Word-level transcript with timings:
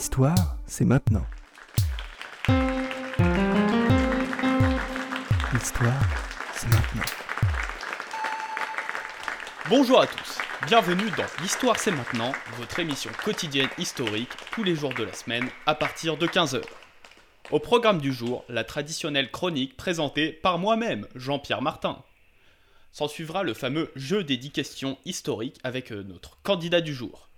L'histoire, 0.00 0.56
c'est 0.64 0.86
maintenant. 0.86 1.26
L'histoire, 5.52 6.02
c'est 6.54 6.68
maintenant. 6.68 7.02
Bonjour 9.68 10.00
à 10.00 10.06
tous, 10.06 10.38
bienvenue 10.66 11.10
dans 11.18 11.26
L'Histoire 11.42 11.78
c'est 11.78 11.90
maintenant, 11.90 12.32
votre 12.56 12.78
émission 12.78 13.10
quotidienne 13.22 13.68
historique 13.76 14.30
tous 14.52 14.64
les 14.64 14.74
jours 14.74 14.94
de 14.94 15.04
la 15.04 15.12
semaine 15.12 15.50
à 15.66 15.74
partir 15.74 16.16
de 16.16 16.26
15h. 16.26 16.62
Au 17.50 17.58
programme 17.58 18.00
du 18.00 18.14
jour, 18.14 18.46
la 18.48 18.64
traditionnelle 18.64 19.30
chronique 19.30 19.76
présentée 19.76 20.32
par 20.32 20.58
moi-même, 20.58 21.06
Jean-Pierre 21.14 21.60
Martin. 21.60 22.02
S'en 22.90 23.06
suivra 23.06 23.42
le 23.42 23.52
fameux 23.52 23.92
jeu 23.96 24.24
des 24.24 24.38
10 24.38 24.50
questions 24.50 24.96
historiques 25.04 25.60
avec 25.62 25.92
euh, 25.92 26.02
notre 26.04 26.40
candidat 26.42 26.80
du 26.80 26.94
jour. 26.94 27.28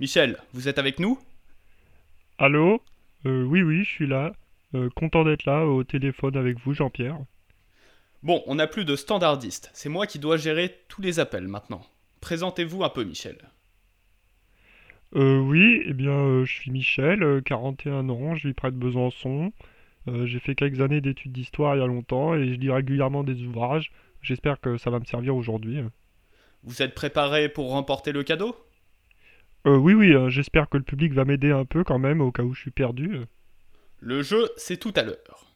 Michel, 0.00 0.38
vous 0.54 0.66
êtes 0.66 0.78
avec 0.78 0.98
nous? 0.98 1.20
Allô? 2.38 2.82
Euh, 3.26 3.44
Oui, 3.44 3.62
oui, 3.62 3.84
je 3.84 3.90
suis 3.90 4.06
là. 4.06 4.32
Euh, 4.74 4.88
content 4.96 5.22
d'être 5.24 5.44
là 5.44 5.66
au 5.66 5.84
téléphone 5.84 6.36
avec 6.36 6.58
vous, 6.58 6.72
Jean-Pierre. 6.72 7.18
Bon, 8.22 8.42
on 8.46 8.56
n'a 8.56 8.66
plus 8.66 8.84
de 8.84 8.94
standardiste, 8.94 9.70
c'est 9.72 9.88
moi 9.88 10.06
qui 10.06 10.18
dois 10.18 10.36
gérer 10.36 10.84
tous 10.88 11.00
les 11.00 11.18
appels 11.18 11.48
maintenant. 11.48 11.86
Présentez-vous 12.20 12.84
un 12.84 12.90
peu, 12.90 13.04
Michel. 13.04 13.38
Euh, 15.16 15.38
oui, 15.38 15.82
eh 15.86 15.92
bien, 15.94 16.44
je 16.44 16.52
suis 16.52 16.70
Michel, 16.70 17.22
euh, 17.22 17.40
41 17.40 18.08
ans, 18.08 18.34
je 18.36 18.48
vis 18.48 18.54
près 18.54 18.70
de 18.70 18.76
Besançon. 18.76 19.52
J'ai 20.24 20.38
fait 20.38 20.54
quelques 20.54 20.80
années 20.80 21.00
d'études 21.00 21.32
d'histoire 21.32 21.74
il 21.74 21.80
y 21.80 21.82
a 21.82 21.86
longtemps 21.86 22.34
et 22.36 22.46
je 22.48 22.54
lis 22.54 22.70
régulièrement 22.70 23.24
des 23.24 23.42
ouvrages. 23.42 23.90
J'espère 24.22 24.60
que 24.60 24.76
ça 24.78 24.88
va 24.90 25.00
me 25.00 25.04
servir 25.04 25.34
aujourd'hui. 25.34 25.80
Vous 26.64 26.82
êtes 26.82 26.94
préparé 26.94 27.48
pour 27.48 27.70
remporter 27.70 28.12
le 28.12 28.22
cadeau? 28.22 28.54
Euh, 29.66 29.76
oui, 29.76 29.94
oui, 29.94 30.12
euh, 30.12 30.28
j'espère 30.30 30.68
que 30.68 30.76
le 30.76 30.84
public 30.84 31.12
va 31.12 31.24
m'aider 31.24 31.50
un 31.50 31.64
peu 31.64 31.82
quand 31.82 31.98
même 31.98 32.20
au 32.20 32.30
cas 32.30 32.42
où 32.42 32.54
je 32.54 32.60
suis 32.60 32.70
perdu. 32.70 33.20
Le 33.98 34.22
jeu, 34.22 34.48
c'est 34.56 34.76
tout 34.76 34.92
à 34.94 35.02
l'heure. 35.02 35.54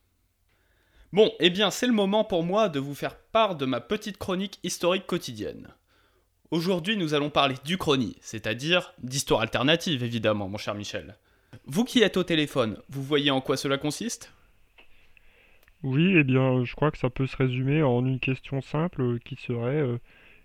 Bon, 1.12 1.32
eh 1.40 1.50
bien, 1.50 1.70
c'est 1.70 1.86
le 1.86 1.92
moment 1.92 2.24
pour 2.24 2.42
moi 2.42 2.68
de 2.68 2.80
vous 2.80 2.94
faire 2.94 3.16
part 3.16 3.56
de 3.56 3.66
ma 3.66 3.80
petite 3.80 4.16
chronique 4.16 4.58
historique 4.62 5.06
quotidienne. 5.06 5.68
Aujourd'hui, 6.50 6.96
nous 6.96 7.14
allons 7.14 7.30
parler 7.30 7.54
d'Uchronie, 7.64 8.16
c'est-à-dire 8.20 8.92
d'histoire 9.02 9.40
alternative, 9.40 10.02
évidemment, 10.02 10.48
mon 10.48 10.58
cher 10.58 10.74
Michel. 10.74 11.16
Vous 11.66 11.84
qui 11.84 12.02
êtes 12.02 12.16
au 12.16 12.24
téléphone, 12.24 12.78
vous 12.88 13.02
voyez 13.02 13.30
en 13.30 13.40
quoi 13.40 13.56
cela 13.56 13.78
consiste? 13.78 14.32
Oui, 15.82 16.14
eh 16.16 16.24
bien, 16.24 16.64
je 16.64 16.74
crois 16.74 16.90
que 16.90 16.98
ça 16.98 17.10
peut 17.10 17.26
se 17.26 17.36
résumer 17.36 17.82
en 17.82 18.04
une 18.04 18.20
question 18.20 18.60
simple 18.60 19.00
euh, 19.02 19.18
qui 19.24 19.36
serait 19.36 19.80
euh, 19.80 19.98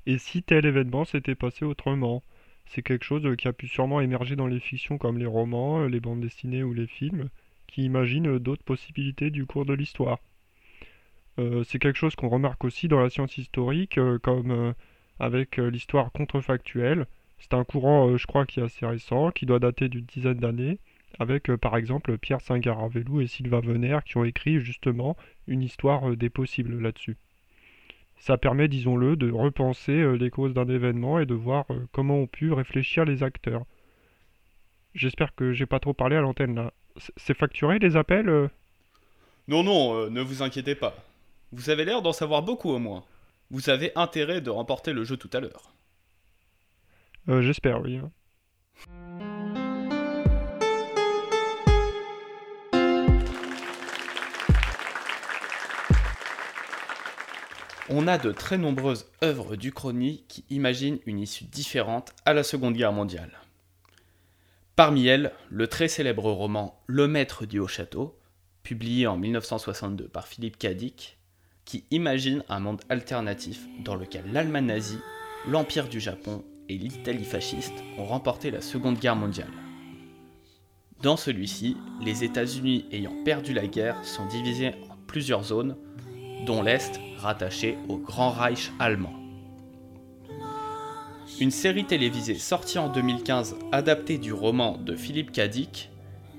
et 0.05 0.17
si 0.17 0.43
tel 0.43 0.65
événement 0.65 1.05
s'était 1.05 1.35
passé 1.35 1.65
autrement? 1.65 2.23
C'est 2.67 2.81
quelque 2.81 3.05
chose 3.05 3.25
euh, 3.25 3.35
qui 3.35 3.47
a 3.47 3.53
pu 3.53 3.67
sûrement 3.67 4.01
émerger 4.01 4.35
dans 4.35 4.47
les 4.47 4.59
fictions 4.59 4.97
comme 4.97 5.17
les 5.17 5.25
romans, 5.25 5.81
euh, 5.81 5.87
les 5.87 5.99
bandes 5.99 6.21
dessinées 6.21 6.63
ou 6.63 6.73
les 6.73 6.87
films, 6.87 7.29
qui 7.67 7.83
imaginent 7.83 8.27
euh, 8.27 8.39
d'autres 8.39 8.63
possibilités 8.63 9.29
du 9.29 9.45
cours 9.45 9.65
de 9.65 9.73
l'histoire. 9.73 10.19
C'est 11.65 11.79
quelque 11.79 11.97
chose 11.97 12.15
qu'on 12.15 12.29
remarque 12.29 12.63
aussi 12.63 12.87
dans 12.87 13.01
la 13.01 13.09
science 13.09 13.37
historique, 13.37 13.99
comme 14.23 14.73
avec 15.19 15.57
l'histoire 15.57 16.13
contrefactuelle. 16.13 17.07
C'est 17.39 17.53
un 17.53 17.65
courant, 17.65 18.15
je 18.15 18.25
crois, 18.25 18.45
qui 18.45 18.61
est 18.61 18.63
assez 18.63 18.85
récent, 18.85 19.31
qui 19.31 19.45
doit 19.45 19.59
dater 19.59 19.89
d'une 19.89 20.05
dizaine 20.05 20.37
d'années, 20.37 20.79
avec 21.19 21.53
par 21.57 21.75
exemple 21.75 22.17
Pierre 22.17 22.39
Saint-Garavelou 22.39 23.19
et 23.19 23.27
Sylvain 23.27 23.59
Venère 23.59 24.05
qui 24.05 24.15
ont 24.15 24.23
écrit 24.23 24.61
justement 24.61 25.17
une 25.45 25.61
histoire 25.61 26.15
des 26.15 26.29
possibles 26.29 26.79
là-dessus. 26.79 27.17
Ça 28.17 28.37
permet, 28.37 28.67
disons-le, 28.67 29.15
de 29.15 29.31
repenser 29.31 29.91
euh, 29.91 30.13
les 30.13 30.29
causes 30.29 30.53
d'un 30.53 30.67
événement 30.67 31.19
et 31.19 31.25
de 31.25 31.33
voir 31.33 31.65
euh, 31.69 31.85
comment 31.91 32.17
ont 32.17 32.27
pu 32.27 32.51
réfléchir 32.53 33.05
les 33.05 33.23
acteurs. 33.23 33.65
J'espère 34.93 35.35
que 35.35 35.51
j'ai 35.51 35.65
pas 35.65 35.79
trop 35.79 35.93
parlé 35.93 36.15
à 36.15 36.21
l'antenne 36.21 36.55
là. 36.55 36.73
C'est 37.17 37.37
facturé 37.37 37.77
les 37.79 37.97
appels 37.97 38.29
euh? 38.29 38.47
Non, 39.47 39.63
non, 39.63 39.95
euh, 39.95 40.09
ne 40.09 40.21
vous 40.21 40.41
inquiétez 40.41 40.75
pas. 40.75 40.95
Vous 41.51 41.69
avez 41.69 41.85
l'air 41.85 42.01
d'en 42.01 42.13
savoir 42.13 42.41
beaucoup 42.41 42.71
au 42.71 42.79
moins. 42.79 43.03
Vous 43.51 43.69
avez 43.69 43.91
intérêt 43.95 44.41
de 44.41 44.49
remporter 44.49 44.93
le 44.93 45.03
jeu 45.03 45.17
tout 45.17 45.29
à 45.33 45.39
l'heure. 45.39 45.73
Euh, 47.29 47.41
J'espère, 47.41 47.81
oui. 47.81 47.99
On 57.87 58.07
a 58.07 58.17
de 58.17 58.31
très 58.31 58.57
nombreuses 58.57 59.05
œuvres 59.23 59.55
d'Uchronie 59.55 60.23
qui 60.27 60.43
imaginent 60.49 60.97
une 61.05 61.19
issue 61.19 61.43
différente 61.43 62.13
à 62.25 62.33
la 62.33 62.41
Seconde 62.41 62.73
Guerre 62.73 62.93
mondiale. 62.93 63.39
Parmi 64.75 65.05
elles, 65.05 65.31
le 65.51 65.67
très 65.67 65.87
célèbre 65.87 66.31
roman 66.31 66.81
Le 66.87 67.07
Maître 67.07 67.45
du 67.45 67.59
Haut-Château, 67.59 68.17
publié 68.63 69.05
en 69.05 69.17
1962 69.17 70.07
par 70.07 70.27
Philippe 70.27 70.57
Cadic, 70.57 71.19
qui 71.63 71.85
imagine 71.91 72.43
un 72.49 72.59
monde 72.59 72.81
alternatif 72.89 73.67
dans 73.83 73.95
lequel 73.95 74.23
l'Allemagne 74.33 74.65
nazie, 74.65 74.99
l'Empire 75.47 75.87
du 75.87 75.99
Japon 75.99 76.43
et 76.67 76.79
l'Italie 76.79 77.23
fasciste 77.23 77.83
ont 77.99 78.05
remporté 78.05 78.49
la 78.49 78.61
Seconde 78.61 78.97
Guerre 78.97 79.15
mondiale. 79.15 79.53
Dans 81.03 81.17
celui-ci, 81.17 81.77
les 82.01 82.23
États-Unis 82.23 82.85
ayant 82.91 83.23
perdu 83.23 83.53
la 83.53 83.67
guerre 83.67 84.03
sont 84.03 84.25
divisés 84.25 84.73
en 84.89 84.97
plusieurs 85.05 85.43
zones, 85.43 85.77
dont 86.45 86.61
l'Est 86.61 86.99
rattaché 87.17 87.77
au 87.89 87.97
Grand 87.97 88.31
Reich 88.31 88.71
allemand. 88.79 89.13
Une 91.39 91.51
série 91.51 91.85
télévisée 91.85 92.35
sortie 92.35 92.79
en 92.79 92.89
2015 92.89 93.57
adaptée 93.71 94.17
du 94.17 94.31
roman 94.31 94.77
de 94.77 94.95
Philippe 94.95 95.31
Cadic 95.31 95.91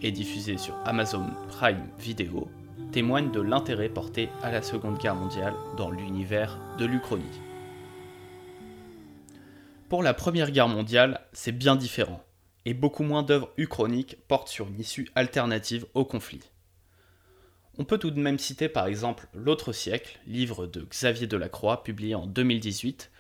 et 0.02 0.12
diffusée 0.12 0.58
sur 0.58 0.74
Amazon 0.84 1.26
Prime 1.48 1.88
Video 1.98 2.48
témoigne 2.92 3.30
de 3.30 3.40
l'intérêt 3.40 3.88
porté 3.88 4.30
à 4.42 4.50
la 4.50 4.62
Seconde 4.62 4.98
Guerre 4.98 5.16
mondiale 5.16 5.54
dans 5.76 5.90
l'univers 5.90 6.58
de 6.78 6.86
l'Uchronie. 6.86 7.24
Pour 9.88 10.02
la 10.02 10.14
Première 10.14 10.50
Guerre 10.50 10.68
mondiale, 10.68 11.20
c'est 11.32 11.52
bien 11.52 11.76
différent, 11.76 12.22
et 12.64 12.74
beaucoup 12.74 13.02
moins 13.02 13.22
d'œuvres 13.22 13.52
uchroniques 13.56 14.16
portent 14.28 14.48
sur 14.48 14.66
une 14.68 14.80
issue 14.80 15.08
alternative 15.14 15.86
au 15.94 16.04
conflit. 16.04 16.40
On 17.78 17.84
peut 17.84 17.98
tout 17.98 18.10
de 18.10 18.20
même 18.20 18.38
citer 18.38 18.68
par 18.68 18.86
exemple 18.86 19.28
L'autre 19.34 19.72
siècle, 19.72 20.18
livre 20.26 20.66
de 20.66 20.80
Xavier 20.82 21.26
Delacroix 21.26 21.82
publié 21.82 22.14
en 22.14 22.26
2018, 22.26 23.10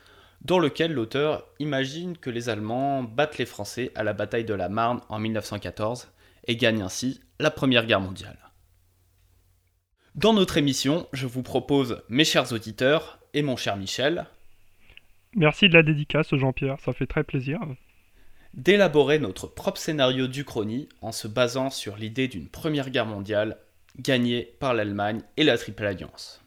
dans 0.42 0.58
lequel 0.58 0.92
l'auteur 0.92 1.46
imagine 1.58 2.16
que 2.16 2.30
les 2.30 2.48
Allemands 2.48 3.02
battent 3.02 3.38
les 3.38 3.46
Français 3.46 3.92
à 3.94 4.04
la 4.04 4.12
bataille 4.12 4.44
de 4.44 4.54
la 4.54 4.68
Marne 4.68 5.00
en 5.08 5.18
1914 5.18 6.08
et 6.46 6.56
gagnent 6.56 6.82
ainsi 6.82 7.20
la 7.38 7.50
Première 7.50 7.86
Guerre 7.86 8.00
mondiale. 8.00 8.38
Dans 10.14 10.32
notre 10.32 10.56
émission, 10.56 11.06
je 11.12 11.26
vous 11.26 11.42
propose, 11.42 12.02
mes 12.08 12.24
chers 12.24 12.52
auditeurs 12.52 13.18
et 13.34 13.42
mon 13.42 13.56
cher 13.56 13.76
Michel, 13.76 14.26
Merci 15.34 15.68
de 15.68 15.74
la 15.74 15.82
dédicace, 15.82 16.34
Jean-Pierre, 16.34 16.80
ça 16.80 16.94
fait 16.94 17.06
très 17.06 17.22
plaisir. 17.22 17.60
d'élaborer 18.54 19.18
notre 19.18 19.46
propre 19.46 19.78
scénario 19.78 20.28
d'Uchronie 20.28 20.88
en 21.02 21.12
se 21.12 21.28
basant 21.28 21.68
sur 21.68 21.96
l'idée 21.96 22.26
d'une 22.26 22.48
Première 22.48 22.88
Guerre 22.88 23.04
mondiale 23.04 23.58
gagnée 23.98 24.56
par 24.58 24.74
l'Allemagne 24.74 25.22
et 25.36 25.44
la 25.44 25.58
Triple 25.58 25.86
Alliance. 25.86 26.42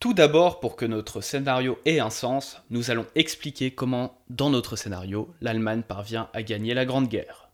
Tout 0.00 0.14
d'abord, 0.14 0.58
pour 0.58 0.74
que 0.74 0.84
notre 0.84 1.20
scénario 1.20 1.78
ait 1.84 2.00
un 2.00 2.10
sens, 2.10 2.60
nous 2.70 2.90
allons 2.90 3.06
expliquer 3.14 3.70
comment, 3.70 4.20
dans 4.30 4.50
notre 4.50 4.74
scénario, 4.74 5.32
l'Allemagne 5.40 5.82
parvient 5.82 6.28
à 6.32 6.42
gagner 6.42 6.74
la 6.74 6.84
Grande 6.84 7.08
Guerre. 7.08 7.50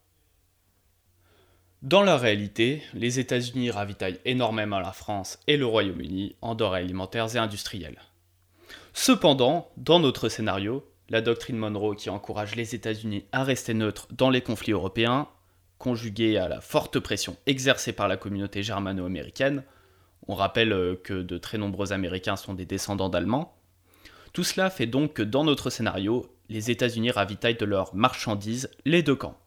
Dans 1.81 2.01
la 2.01 2.17
réalité, 2.17 2.81
les 2.93 3.19
États-Unis 3.19 3.71
ravitaillent 3.71 4.19
énormément 4.25 4.79
la 4.79 4.91
France 4.91 5.39
et 5.47 5.57
le 5.57 5.65
Royaume-Uni 5.65 6.35
en 6.41 6.55
denrées 6.55 6.79
alimentaires 6.79 7.35
et 7.35 7.39
industrielles. 7.39 8.01
Cependant, 8.93 9.69
dans 9.77 9.99
notre 9.99 10.27
scénario, 10.27 10.91
la 11.09 11.21
doctrine 11.21 11.57
Monroe 11.57 11.95
qui 11.95 12.09
encourage 12.09 12.55
les 12.55 12.75
États-Unis 12.75 13.25
à 13.31 13.43
rester 13.43 13.73
neutres 13.73 14.07
dans 14.11 14.29
les 14.29 14.41
conflits 14.41 14.73
européens, 14.73 15.27
conjuguée 15.79 16.37
à 16.37 16.47
la 16.47 16.61
forte 16.61 16.99
pression 16.99 17.35
exercée 17.47 17.93
par 17.93 18.07
la 18.07 18.17
communauté 18.17 18.61
germano-américaine, 18.61 19.63
on 20.27 20.35
rappelle 20.35 20.73
euh, 20.73 20.95
que 20.95 21.23
de 21.23 21.37
très 21.39 21.57
nombreux 21.57 21.91
Américains 21.91 22.35
sont 22.35 22.53
des 22.53 22.65
descendants 22.65 23.09
d'Allemands, 23.09 23.55
tout 24.33 24.43
cela 24.43 24.69
fait 24.69 24.85
donc 24.85 25.13
que 25.13 25.23
dans 25.23 25.43
notre 25.43 25.69
scénario, 25.69 26.27
les 26.49 26.69
États-Unis 26.69 27.11
ravitaillent 27.11 27.57
de 27.57 27.65
leurs 27.65 27.95
marchandises 27.95 28.69
les 28.85 29.01
deux 29.01 29.15
camps. 29.15 29.39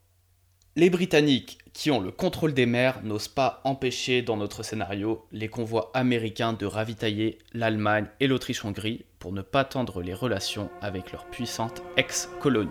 Les 0.74 0.90
Britanniques, 0.90 1.58
qui 1.74 1.90
ont 1.90 2.00
le 2.00 2.10
contrôle 2.10 2.54
des 2.54 2.66
mers, 2.66 3.02
n'osent 3.02 3.28
pas 3.28 3.60
empêcher 3.64 4.22
dans 4.22 4.36
notre 4.36 4.62
scénario 4.62 5.26
les 5.30 5.48
convois 5.48 5.90
américains 5.94 6.54
de 6.54 6.66
ravitailler 6.66 7.38
l'Allemagne 7.52 8.06
et 8.20 8.26
l'Autriche-Hongrie 8.26 9.04
pour 9.18 9.32
ne 9.32 9.42
pas 9.42 9.64
tendre 9.64 10.02
les 10.02 10.14
relations 10.14 10.70
avec 10.80 11.12
leurs 11.12 11.26
puissantes 11.26 11.82
ex-colonies. 11.96 12.70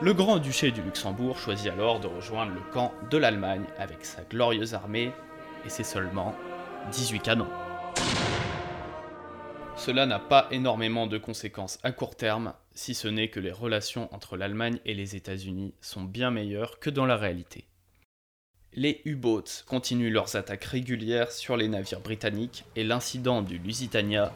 Le 0.00 0.14
grand-duché 0.14 0.70
du 0.70 0.80
Luxembourg 0.80 1.38
choisit 1.38 1.72
alors 1.72 1.98
de 1.98 2.06
rejoindre 2.06 2.52
le 2.52 2.60
camp 2.72 2.94
de 3.10 3.18
l'Allemagne 3.18 3.64
avec 3.78 4.04
sa 4.04 4.22
glorieuse 4.22 4.72
armée 4.74 5.10
et 5.66 5.68
ses 5.68 5.82
seulement 5.82 6.36
18 6.92 7.18
canons. 7.18 7.48
Cela 9.76 10.06
n'a 10.06 10.20
pas 10.20 10.46
énormément 10.52 11.08
de 11.08 11.18
conséquences 11.18 11.80
à 11.82 11.90
court 11.90 12.14
terme 12.14 12.54
si 12.74 12.94
ce 12.94 13.08
n'est 13.08 13.28
que 13.28 13.40
les 13.40 13.50
relations 13.50 14.08
entre 14.14 14.36
l'Allemagne 14.36 14.78
et 14.84 14.94
les 14.94 15.16
États-Unis 15.16 15.74
sont 15.80 16.04
bien 16.04 16.30
meilleures 16.30 16.78
que 16.78 16.90
dans 16.90 17.06
la 17.06 17.16
réalité. 17.16 17.64
Les 18.74 19.02
U-boats 19.04 19.64
continuent 19.66 20.12
leurs 20.12 20.36
attaques 20.36 20.64
régulières 20.64 21.32
sur 21.32 21.56
les 21.56 21.66
navires 21.66 22.02
britanniques 22.02 22.64
et 22.76 22.84
l'incident 22.84 23.42
du 23.42 23.58
Lusitania, 23.58 24.32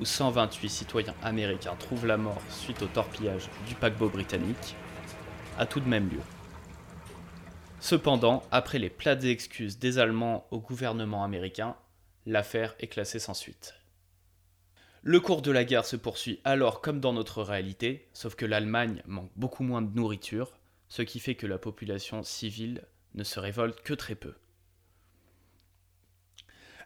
où 0.00 0.04
128 0.04 0.68
citoyens 0.68 1.14
américains 1.22 1.76
trouvent 1.78 2.06
la 2.06 2.16
mort 2.16 2.42
suite 2.50 2.82
au 2.82 2.86
torpillage 2.86 3.48
du 3.68 3.76
paquebot 3.76 4.08
britannique, 4.08 4.74
a 5.58 5.66
tout 5.66 5.80
de 5.80 5.88
même 5.88 6.08
lieu. 6.08 6.20
Cependant, 7.80 8.42
après 8.50 8.78
les 8.78 8.90
plates 8.90 9.24
excuses 9.24 9.78
des 9.78 9.98
Allemands 9.98 10.46
au 10.50 10.58
gouvernement 10.58 11.22
américain, 11.22 11.76
l'affaire 12.26 12.74
est 12.80 12.86
classée 12.86 13.18
sans 13.18 13.34
suite. 13.34 13.74
Le 15.02 15.20
cours 15.20 15.42
de 15.42 15.50
la 15.50 15.64
guerre 15.64 15.84
se 15.84 15.96
poursuit 15.96 16.40
alors 16.44 16.80
comme 16.80 16.98
dans 16.98 17.12
notre 17.12 17.42
réalité, 17.42 18.08
sauf 18.14 18.36
que 18.36 18.46
l'Allemagne 18.46 19.02
manque 19.06 19.30
beaucoup 19.36 19.62
moins 19.62 19.82
de 19.82 19.94
nourriture, 19.94 20.56
ce 20.88 21.02
qui 21.02 21.20
fait 21.20 21.34
que 21.34 21.46
la 21.46 21.58
population 21.58 22.22
civile 22.22 22.86
ne 23.14 23.22
se 23.22 23.38
révolte 23.38 23.82
que 23.82 23.92
très 23.92 24.14
peu. 24.14 24.34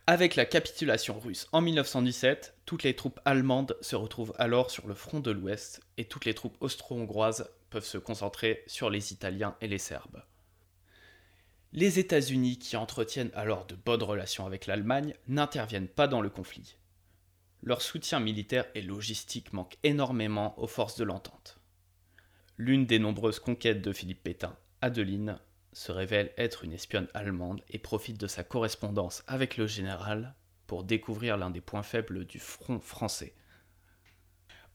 Avec 0.08 0.36
la 0.36 0.46
capitulation 0.46 1.20
russe 1.20 1.46
en 1.52 1.60
1917, 1.60 2.54
toutes 2.64 2.82
les 2.82 2.96
troupes 2.96 3.20
allemandes 3.24 3.76
se 3.82 3.94
retrouvent 3.94 4.34
alors 4.38 4.70
sur 4.70 4.88
le 4.88 4.94
front 4.94 5.20
de 5.20 5.30
l'Ouest 5.30 5.80
et 5.96 6.06
toutes 6.06 6.24
les 6.24 6.34
troupes 6.34 6.56
austro-hongroises 6.60 7.48
peuvent 7.70 7.84
se 7.84 7.98
concentrer 7.98 8.62
sur 8.66 8.90
les 8.90 9.12
Italiens 9.12 9.56
et 9.60 9.68
les 9.68 9.78
Serbes. 9.78 10.22
Les 11.72 11.98
États-Unis, 11.98 12.58
qui 12.58 12.76
entretiennent 12.76 13.30
alors 13.34 13.66
de 13.66 13.74
bonnes 13.74 14.02
relations 14.02 14.46
avec 14.46 14.66
l'Allemagne, 14.66 15.14
n'interviennent 15.26 15.88
pas 15.88 16.08
dans 16.08 16.22
le 16.22 16.30
conflit. 16.30 16.76
Leur 17.62 17.82
soutien 17.82 18.20
militaire 18.20 18.64
et 18.74 18.82
logistique 18.82 19.52
manque 19.52 19.76
énormément 19.82 20.58
aux 20.58 20.66
forces 20.66 20.96
de 20.96 21.04
l'entente. 21.04 21.58
L'une 22.56 22.86
des 22.86 22.98
nombreuses 22.98 23.38
conquêtes 23.38 23.82
de 23.82 23.92
Philippe 23.92 24.22
Pétain, 24.22 24.56
Adeline, 24.80 25.38
se 25.72 25.92
révèle 25.92 26.32
être 26.36 26.64
une 26.64 26.72
espionne 26.72 27.08
allemande 27.14 27.62
et 27.68 27.78
profite 27.78 28.18
de 28.18 28.26
sa 28.26 28.44
correspondance 28.44 29.22
avec 29.26 29.56
le 29.56 29.66
général 29.66 30.34
pour 30.66 30.84
découvrir 30.84 31.36
l'un 31.36 31.50
des 31.50 31.60
points 31.60 31.82
faibles 31.82 32.24
du 32.24 32.38
front 32.38 32.80
français. 32.80 33.34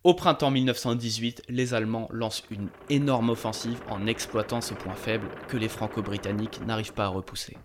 Au 0.04 0.14
printemps 0.14 0.52
1918, 0.52 1.44
les 1.48 1.74
Allemands 1.74 2.10
lancent 2.12 2.44
une 2.52 2.68
énorme 2.90 3.30
offensive 3.30 3.80
en 3.90 4.06
exploitant 4.06 4.60
ce 4.60 4.74
point 4.74 4.96
faible 4.96 5.30
que 5.48 5.56
les 5.56 5.70
Franco-Britanniques 5.70 6.60
n'arrivent 6.66 6.94
pas 6.94 7.06
à 7.06 7.08
repousser. 7.08 7.56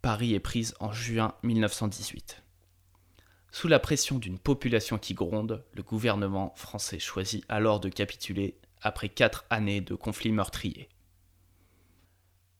Paris 0.00 0.32
est 0.32 0.40
prise 0.40 0.74
en 0.80 0.90
juin 0.90 1.34
1918. 1.42 2.42
Sous 3.52 3.68
la 3.68 3.78
pression 3.78 4.18
d'une 4.18 4.38
population 4.38 4.96
qui 4.96 5.12
gronde, 5.12 5.62
le 5.74 5.82
gouvernement 5.82 6.54
français 6.56 6.98
choisit 6.98 7.44
alors 7.50 7.78
de 7.78 7.90
capituler 7.90 8.56
après 8.80 9.10
quatre 9.10 9.44
années 9.50 9.82
de 9.82 9.94
conflits 9.94 10.32
meurtriers. 10.32 10.88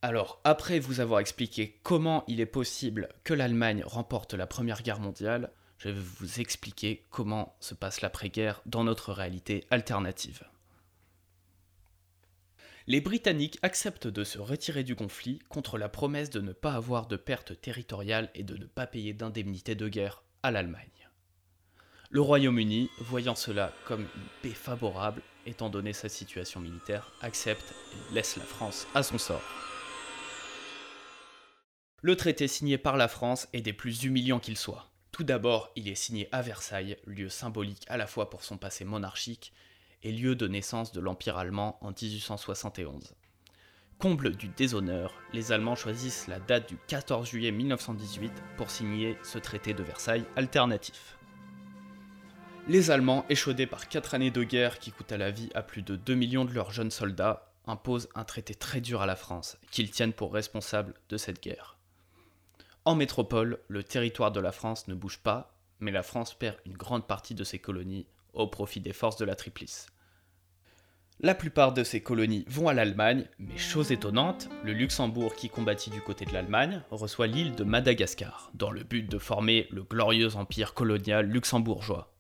Alors, 0.03 0.43
après 0.45 0.79
vous 0.79 1.01
avoir 1.01 1.21
expliqué 1.21 1.81
comment 1.85 2.23
il 2.29 2.39
est 2.39 2.45
possible 2.45 3.09
que 3.25 3.33
l'Allemagne 3.33 3.83
remporte 3.87 4.35
la 4.35 4.47
Première 4.47 4.83
Guerre 4.83 5.01
mondiale, 5.01 5.53
je 5.79 5.89
vais 5.89 6.01
vous 6.01 6.41
expliquer 6.41 7.05
comment 7.11 7.57
se 7.61 7.75
passe 7.75 8.01
l'après-guerre 8.01 8.63
dans 8.67 8.85
notre 8.85 9.13
réalité 9.13 9.65
alternative. 9.71 10.45
Les 12.87 13.01
Britanniques 13.01 13.59
acceptent 13.63 14.09
de 14.09 14.25
se 14.25 14.39
retirer 14.39 14.85
du 14.85 14.95
conflit 14.95 15.39
contre 15.49 15.79
la 15.79 15.89
promesse 15.89 16.29
de 16.29 16.41
ne 16.41 16.53
pas 16.53 16.75
avoir 16.75 17.07
de 17.07 17.17
pertes 17.17 17.59
territoriales 17.61 18.31
et 18.35 18.43
de 18.43 18.59
ne 18.59 18.67
pas 18.67 18.87
payer 18.87 19.15
d'indemnité 19.15 19.75
de 19.75 19.89
guerre 19.89 20.23
à 20.43 20.51
l'Allemagne. 20.51 20.91
Le 22.11 22.21
Royaume-Uni, 22.21 22.91
voyant 22.99 23.35
cela 23.35 23.73
comme 23.87 24.03
une 24.03 24.29
paix 24.43 24.55
favorable, 24.55 25.23
étant 25.47 25.71
donné 25.71 25.93
sa 25.93 26.11
situation 26.11 26.61
militaire, 26.61 27.11
accepte 27.23 27.75
et 27.93 28.15
laisse 28.15 28.37
la 28.37 28.45
France 28.45 28.87
à 28.95 29.03
son 29.03 29.19
sort. 29.19 29.43
Le 32.03 32.17
traité 32.17 32.49
signé 32.49 32.77
par 32.77 32.99
la 32.99 33.09
France 33.09 33.49
est 33.55 33.63
des 33.63 33.73
plus 33.73 34.05
humiliants 34.05 34.41
qu'il 34.41 34.59
soit. 34.59 34.94
Tout 35.15 35.23
d'abord, 35.23 35.71
il 35.77 35.87
est 35.87 35.95
signé 35.95 36.29
à 36.33 36.43
Versailles, 36.43 36.97
lieu 37.07 37.29
symbolique 37.29 37.85
à 37.87 37.97
la 37.97 38.09
fois 38.09 38.31
pour 38.31 38.43
son 38.43 38.57
passé 38.57 38.85
monarchique 38.85 39.53
et 40.03 40.11
lieu 40.11 40.35
de 40.35 40.49
naissance 40.49 40.91
de 40.91 40.99
l'Empire 40.99 41.37
allemand 41.37 41.79
en 41.83 41.93
1871. 41.93 43.15
Comble 44.01 44.35
du 44.35 44.49
déshonneur, 44.49 45.15
les 45.33 45.53
Allemands 45.53 45.77
choisissent 45.77 46.27
la 46.27 46.41
date 46.41 46.69
du 46.69 46.77
14 46.89 47.29
juillet 47.29 47.53
1918 47.53 48.33
pour 48.57 48.73
signer 48.73 49.17
ce 49.23 49.39
traité 49.39 49.73
de 49.73 49.85
Versailles 49.85 50.25
alternatif. 50.35 51.17
Les 52.67 52.91
Allemands, 52.91 53.25
échaudés 53.29 53.69
par 53.69 53.87
quatre 53.87 54.15
années 54.15 54.33
de 54.33 54.43
guerre 54.43 54.81
qui 54.81 54.91
coûtent 54.91 55.13
à 55.13 55.17
la 55.17 55.31
vie 55.31 55.51
à 55.55 55.63
plus 55.63 55.83
de 55.83 55.95
2 55.95 56.13
millions 56.17 56.45
de 56.45 56.53
leurs 56.53 56.73
jeunes 56.73 56.91
soldats, 56.91 57.53
imposent 57.69 58.09
un 58.17 58.25
traité 58.25 58.57
très 58.57 58.81
dur 58.81 59.01
à 59.01 59.07
la 59.07 59.15
France, 59.15 59.59
qu'ils 59.71 59.93
tiennent 59.93 60.13
pour 60.13 60.35
responsable 60.35 60.93
de 61.09 61.17
cette 61.17 61.41
guerre. 61.41 61.74
En 62.87 62.95
métropole, 62.95 63.61
le 63.69 63.83
territoire 63.83 64.31
de 64.31 64.41
la 64.41 64.53
France 64.53 64.89
ne 64.89 64.95
bouge 64.95 65.19
pas, 65.19 65.57
mais 65.81 65.91
la 65.91 66.03
France 66.03 66.35
perd 66.35 66.57
une 66.67 66.77
grande 66.77 67.07
partie 67.07 67.35
de 67.35 67.43
ses 67.43 67.59
colonies 67.59 68.07
au 68.35 68.47
profit 68.47 68.81
des 68.81 68.93
forces 68.93 69.17
de 69.17 69.25
la 69.25 69.35
Triplice. 69.35 69.87
La 71.21 71.35
plupart 71.35 71.73
de 71.73 71.85
ces 71.85 72.03
colonies 72.03 72.45
vont 72.49 72.69
à 72.69 72.75
l'Allemagne, 72.75 73.27
mais 73.39 73.57
chose 73.57 73.93
étonnante, 73.93 74.51
le 74.65 74.73
Luxembourg 74.73 75.35
qui 75.35 75.49
combattit 75.49 75.89
du 75.89 76.03
côté 76.03 76.27
de 76.27 76.33
l'Allemagne 76.33 76.83
reçoit 76.91 77.29
l'île 77.29 77.55
de 77.55 77.65
Madagascar, 77.65 78.51
dans 78.53 78.71
le 78.71 78.83
but 78.83 79.09
de 79.09 79.19
former 79.19 79.67
le 79.71 79.85
glorieux 79.85 80.37
empire 80.37 80.75
colonial 80.75 81.27
luxembourgeois. 81.27 82.13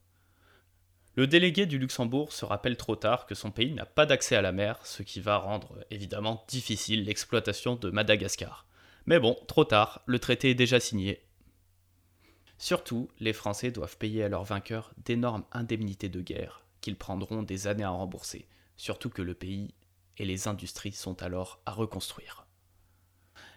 Le 1.17 1.27
délégué 1.27 1.67
du 1.67 1.79
Luxembourg 1.79 2.33
se 2.33 2.45
rappelle 2.45 2.77
trop 2.77 2.97
tard 2.97 3.27
que 3.27 3.35
son 3.35 3.51
pays 3.51 3.73
n'a 3.73 3.87
pas 3.87 4.07
d'accès 4.07 4.37
à 4.37 4.43
la 4.43 4.53
mer, 4.53 4.79
ce 4.85 5.03
qui 5.03 5.21
va 5.21 5.37
rendre 5.37 5.85
évidemment 5.91 6.45
difficile 6.49 7.05
l'exploitation 7.05 7.77
de 7.77 7.91
Madagascar. 7.91 8.67
Mais 9.07 9.21
bon, 9.21 9.37
trop 9.47 9.65
tard, 9.65 10.03
le 10.07 10.19
traité 10.19 10.51
est 10.51 10.55
déjà 10.55 10.81
signé. 10.81 11.21
Surtout, 12.57 13.09
les 13.21 13.33
Français 13.33 13.71
doivent 13.71 13.99
payer 13.99 14.25
à 14.25 14.29
leurs 14.29 14.45
vainqueurs 14.45 14.95
d'énormes 15.05 15.45
indemnités 15.53 16.09
de 16.09 16.21
guerre, 16.21 16.65
qu'ils 16.81 16.97
prendront 16.97 17.43
des 17.43 17.67
années 17.67 17.85
à 17.85 17.91
rembourser, 17.91 18.49
surtout 18.77 19.11
que 19.11 19.23
le 19.23 19.35
pays 19.35 19.75
et 20.17 20.25
les 20.25 20.49
industries 20.49 20.93
sont 20.93 21.23
alors 21.23 21.61
à 21.67 21.73
reconstruire. 21.73 22.47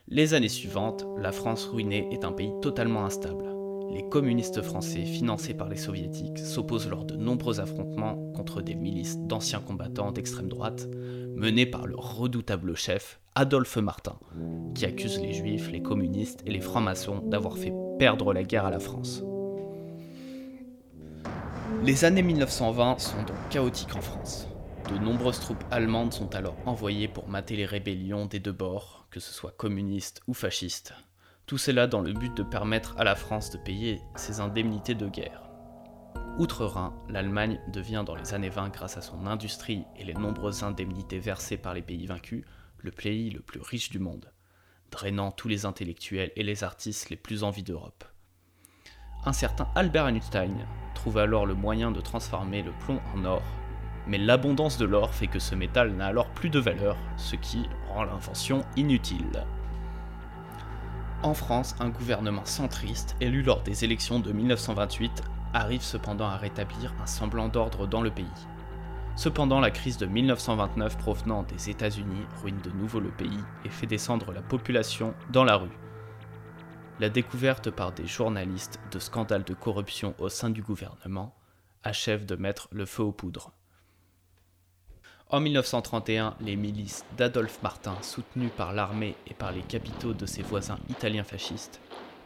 Les 0.10 0.34
années 0.34 0.50
suivantes, 0.50 1.06
la 1.18 1.32
France 1.32 1.66
ruinée 1.66 2.08
est 2.12 2.24
un 2.24 2.32
pays 2.32 2.52
totalement 2.62 3.06
instable. 3.06 3.46
Les 3.92 4.08
communistes 4.10 4.62
français, 4.62 5.06
financés 5.06 5.54
par 5.54 5.70
les 5.70 5.78
soviétiques, 5.78 6.40
s'opposent 6.40 6.90
lors 6.90 7.06
de 7.06 7.16
nombreux 7.16 7.60
affrontements 7.60 8.32
contre 8.34 8.62
des 8.62 8.76
milices 8.76 9.18
d'anciens 9.18 9.62
combattants 9.62 10.12
d'extrême 10.12 10.50
droite, 10.50 10.88
menés 11.36 11.66
par 11.66 11.88
leur 11.88 12.18
redoutable 12.18 12.76
chef, 12.76 13.20
Adolphe 13.40 13.78
Martin, 13.78 14.18
qui 14.74 14.84
accuse 14.84 15.20
les 15.22 15.32
juifs, 15.32 15.70
les 15.70 15.84
communistes 15.84 16.42
et 16.48 16.50
les 16.50 16.60
francs-maçons 16.60 17.20
d'avoir 17.20 17.56
fait 17.56 17.72
perdre 18.00 18.34
la 18.34 18.42
guerre 18.42 18.66
à 18.66 18.72
la 18.72 18.80
France. 18.80 19.22
Les 21.84 22.04
années 22.04 22.24
1920 22.24 22.98
sont 22.98 23.22
donc 23.22 23.38
chaotiques 23.52 23.96
en 23.96 24.02
France. 24.02 24.48
De 24.90 24.98
nombreuses 24.98 25.40
troupes 25.40 25.64
allemandes 25.70 26.16
sont 26.16 26.34
alors 26.34 26.56
envoyées 26.66 27.08
pour 27.08 27.30
mater 27.30 27.56
les 27.56 27.68
rébellions 27.68 28.26
des 28.26 28.40
deux 28.40 28.52
bords, 28.52 29.06
que 29.12 29.20
ce 29.20 29.32
soit 29.32 29.54
communistes 29.56 30.24
ou 30.28 30.34
fascistes. 30.34 30.96
Tout 31.46 31.60
cela 31.60 31.86
dans 31.86 32.02
le 32.02 32.14
but 32.14 32.36
de 32.36 32.42
permettre 32.42 32.96
à 32.98 33.04
la 33.04 33.14
France 33.14 33.52
de 33.52 33.60
payer 33.60 34.02
ses 34.16 34.40
indemnités 34.40 34.96
de 34.96 35.08
guerre. 35.08 35.44
Outre-Rhin, 36.40 36.92
l'Allemagne 37.08 37.60
devient 37.72 38.04
dans 38.04 38.16
les 38.16 38.34
années 38.34 38.50
20, 38.50 38.70
grâce 38.70 38.98
à 38.98 39.02
son 39.02 39.28
industrie 39.28 39.84
et 39.96 40.04
les 40.04 40.16
nombreuses 40.16 40.64
indemnités 40.64 41.20
versées 41.20 41.58
par 41.58 41.76
les 41.76 41.84
pays 41.84 42.08
vaincus, 42.08 42.44
le 42.80 42.92
pays 42.92 43.30
le 43.30 43.42
plus 43.42 43.62
riche 43.62 43.90
du 43.90 44.00
monde, 44.00 44.32
drainant 44.92 45.32
tous 45.32 45.48
les 45.48 45.66
intellectuels 45.66 46.32
et 46.36 46.44
les 46.44 46.64
artistes 46.64 47.10
les 47.10 47.16
plus 47.16 47.44
en 47.44 47.50
vie 47.50 47.64
d'Europe. 47.64 48.04
Un 49.26 49.34
certain 49.34 49.68
Albert 49.76 50.08
Einstein 50.08 50.66
trouve 50.96 51.18
alors 51.18 51.46
le 51.46 51.54
moyen 51.54 51.92
de 51.92 52.02
transformer 52.02 52.62
le 52.62 52.72
plomb 52.80 53.02
en 53.14 53.26
or 53.26 53.44
mais 54.08 54.18
l'abondance 54.18 54.78
de 54.78 54.86
l'or 54.86 55.14
fait 55.14 55.28
que 55.28 55.40
ce 55.40 55.54
métal 55.54 55.94
n'a 55.94 56.08
alors 56.08 56.30
plus 56.30 56.50
de 56.50 56.60
valeur, 56.60 56.98
ce 57.18 57.36
qui 57.36 57.66
rend 57.90 58.04
l'invention 58.04 58.64
inutile. 58.76 59.46
En 61.24 61.34
France, 61.34 61.76
un 61.80 61.90
gouvernement 61.90 62.46
centriste, 62.46 63.16
élu 63.20 63.42
lors 63.42 63.64
des 63.64 63.84
élections 63.84 64.20
de 64.20 64.32
1928, 64.32 65.24
arrive 65.54 65.82
cependant 65.82 66.28
à 66.28 66.38
rétablir 66.38 66.94
un 67.02 67.06
semblant 67.06 67.50
d'ordre 67.50 67.88
dans 67.88 68.02
le 68.02 68.12
pays. 68.12 68.26
Cependant, 69.18 69.60
la 69.60 69.72
crise 69.72 69.98
de 69.98 70.06
1929 70.06 70.96
provenant 71.00 71.42
des 71.42 71.72
États-Unis 71.72 72.22
ruine 72.40 72.62
de 72.64 72.70
nouveau 72.70 73.00
le 73.00 73.10
pays 73.10 73.44
et 73.66 73.70
fait 73.70 73.88
descendre 73.88 74.32
la 74.32 74.44
population 74.44 75.16
dans 75.32 75.44
la 75.44 75.56
rue. 75.56 75.76
La 77.00 77.10
découverte 77.10 77.72
par 77.72 77.94
des 77.94 78.06
journalistes 78.06 78.80
de 78.92 79.00
scandales 79.00 79.44
de 79.44 79.56
corruption 79.56 80.14
au 80.20 80.30
sein 80.30 80.52
du 80.52 80.62
gouvernement 80.62 81.34
achève 81.82 82.28
de 82.28 82.36
mettre 82.36 82.68
le 82.72 82.86
feu 82.86 83.02
aux 83.02 83.12
poudres. 83.12 83.54
En 85.30 85.40
1931, 85.40 86.36
les 86.40 86.56
milices 86.56 87.04
d'Adolphe 87.18 87.64
Martin, 87.64 87.96
soutenues 88.04 88.52
par 88.56 88.72
l'armée 88.72 89.16
et 89.26 89.34
par 89.34 89.52
les 89.52 89.64
capitaux 89.64 90.14
de 90.14 90.28
ses 90.28 90.44
voisins 90.44 90.80
italiens 90.90 91.24
fascistes, 91.24 91.82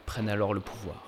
prennent 0.05 0.29
alors 0.29 0.53
le 0.53 0.60
pouvoir. 0.60 1.05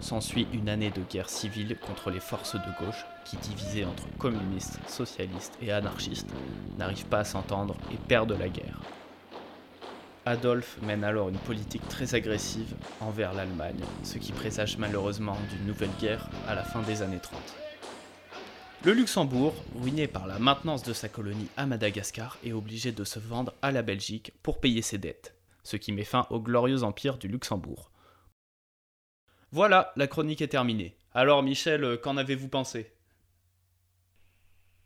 S'ensuit 0.00 0.46
une 0.52 0.68
année 0.68 0.90
de 0.90 1.02
guerre 1.02 1.28
civile 1.28 1.76
contre 1.86 2.10
les 2.10 2.20
forces 2.20 2.54
de 2.54 2.84
gauche 2.84 3.04
qui, 3.24 3.36
divisées 3.36 3.84
entre 3.84 4.06
communistes, 4.18 4.78
socialistes 4.86 5.58
et 5.60 5.72
anarchistes, 5.72 6.30
n'arrivent 6.78 7.06
pas 7.06 7.20
à 7.20 7.24
s'entendre 7.24 7.76
et 7.92 7.96
perdent 7.96 8.38
la 8.38 8.48
guerre. 8.48 8.80
Adolphe 10.26 10.76
mène 10.82 11.04
alors 11.04 11.30
une 11.30 11.38
politique 11.38 11.88
très 11.88 12.14
agressive 12.14 12.74
envers 13.00 13.32
l'Allemagne, 13.32 13.80
ce 14.02 14.18
qui 14.18 14.32
présage 14.32 14.76
malheureusement 14.76 15.38
d'une 15.50 15.66
nouvelle 15.66 15.94
guerre 16.00 16.28
à 16.46 16.54
la 16.54 16.64
fin 16.64 16.82
des 16.82 17.00
années 17.00 17.20
30. 17.20 17.40
Le 18.84 18.92
Luxembourg, 18.92 19.54
ruiné 19.74 20.06
par 20.06 20.26
la 20.26 20.38
maintenance 20.38 20.82
de 20.82 20.92
sa 20.92 21.08
colonie 21.08 21.48
à 21.56 21.66
Madagascar, 21.66 22.38
est 22.44 22.52
obligé 22.52 22.92
de 22.92 23.04
se 23.04 23.18
vendre 23.18 23.54
à 23.62 23.72
la 23.72 23.82
Belgique 23.82 24.32
pour 24.42 24.60
payer 24.60 24.82
ses 24.82 24.98
dettes, 24.98 25.34
ce 25.64 25.76
qui 25.76 25.92
met 25.92 26.04
fin 26.04 26.26
au 26.30 26.40
glorieux 26.40 26.84
empire 26.84 27.16
du 27.16 27.26
Luxembourg. 27.26 27.90
Voilà, 29.50 29.92
la 29.96 30.06
chronique 30.06 30.42
est 30.42 30.48
terminée. 30.48 30.94
Alors 31.14 31.42
Michel, 31.42 31.82
euh, 31.82 31.96
qu'en 31.96 32.18
avez-vous 32.18 32.48
pensé? 32.48 32.92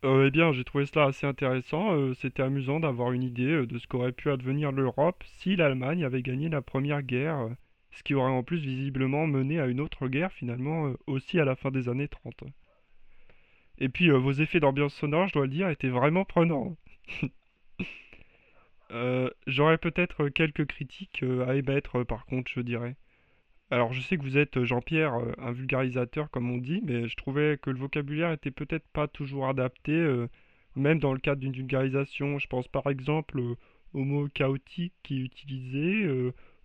Euh, 0.04 0.26
eh 0.28 0.30
bien, 0.30 0.52
j'ai 0.52 0.62
trouvé 0.64 0.86
cela 0.86 1.06
assez 1.06 1.26
intéressant. 1.26 1.94
euh, 1.94 2.14
c'était 2.14 2.42
amusant 2.44 2.78
d'avoir 2.80 3.10
une 3.12 3.22
idée 3.24 3.66
de 3.66 3.78
ce 3.78 3.86
qu'aurait 3.88 4.12
pu 4.12 4.30
advenir 4.30 4.70
l'Europe 4.70 5.22
si 5.24 5.56
l'Allemagne 5.56 6.04
avait 6.04 6.22
gagné 6.22 6.48
la 6.48 6.62
Première 6.62 7.02
Guerre, 7.02 7.48
ce 7.90 8.02
qui 8.04 8.14
aurait 8.14 8.30
en 8.30 8.44
plus 8.44 8.58
visiblement 8.58 9.26
mené 9.26 9.58
à 9.60 9.66
une 9.66 9.80
autre 9.80 10.06
guerre 10.08 10.32
finalement 10.32 10.92
aussi 11.06 11.40
à 11.40 11.44
la 11.44 11.56
fin 11.56 11.70
des 11.72 11.88
années 11.88 12.08
30. 12.08 12.44
Et 13.78 13.88
puis 13.88 14.10
vos 14.10 14.32
effets 14.32 14.60
d'ambiance 14.60 14.94
sonore, 14.94 15.26
je 15.28 15.32
dois 15.34 15.46
le 15.46 15.52
dire, 15.52 15.68
étaient 15.70 15.88
vraiment 15.88 16.24
prenants. 16.24 16.76
J'aurais 19.46 19.78
peut-être 19.78 20.28
quelques 20.28 20.66
critiques 20.66 21.24
à 21.46 21.54
émettre 21.56 22.04
par 22.04 22.26
contre, 22.26 22.50
je 22.54 22.60
dirais. 22.60 22.94
Alors, 23.72 23.92
je 23.94 24.02
sais 24.02 24.18
que 24.18 24.22
vous 24.22 24.36
êtes, 24.36 24.58
euh, 24.58 24.64
Jean-Pierre, 24.66 25.14
euh, 25.14 25.32
un 25.38 25.50
vulgarisateur, 25.50 26.30
comme 26.30 26.50
on 26.50 26.58
dit, 26.58 26.80
mais 26.84 27.08
je 27.08 27.16
trouvais 27.16 27.58
que 27.60 27.70
le 27.70 27.78
vocabulaire 27.78 28.30
était 28.30 28.50
peut-être 28.50 28.86
pas 28.92 29.08
toujours 29.08 29.48
adapté, 29.48 29.92
euh, 29.92 30.28
même 30.76 30.98
dans 30.98 31.14
le 31.14 31.18
cadre 31.18 31.40
d'une 31.40 31.54
vulgarisation. 31.54 32.38
Je 32.38 32.46
pense 32.48 32.68
par 32.68 32.86
exemple 32.88 33.40
au 33.94 34.04
mot 34.04 34.28
chaotique 34.28 34.92
qui 35.02 35.20
est 35.20 35.24
utilisé, 35.24 36.06